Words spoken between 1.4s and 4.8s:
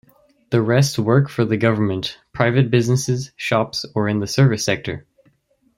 the Government, private businesses, shops or in the service